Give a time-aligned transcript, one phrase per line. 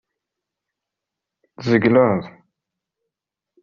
[1.57, 2.23] Tzegled.